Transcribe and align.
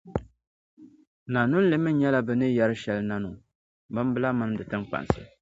Nanunli 1.31 1.77
mi 1.83 1.89
nyɛla 1.93 2.19
bɛ 2.27 2.33
ni 2.39 2.47
yɛri 2.57 2.75
shɛli 2.81 3.03
Nanuŋ, 3.05 3.35
Bimbila 3.93 4.29
mini 4.37 4.55
di 4.57 4.63
tiŋkpansi 4.69 5.19